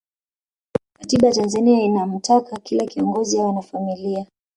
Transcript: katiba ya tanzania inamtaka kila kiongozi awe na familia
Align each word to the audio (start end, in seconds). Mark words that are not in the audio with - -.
katiba 0.97 1.27
ya 1.27 1.33
tanzania 1.33 1.83
inamtaka 1.85 2.59
kila 2.59 2.85
kiongozi 2.85 3.39
awe 3.39 3.53
na 3.53 3.61
familia 3.61 4.25